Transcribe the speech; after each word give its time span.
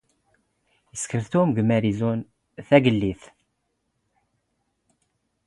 ⵉⵙⴽⵔ 0.95 1.21
ⵜⵓⵎ 1.31 1.49
ⵖ 1.55 1.57
ⵎⴰⵔⵉ 1.67 1.91
ⵣⵓⵏ 1.99 2.17
ⴷ 2.17 2.27
ⵜⴰⴳⵍⵍⵉⴷⵜ. 2.67 3.23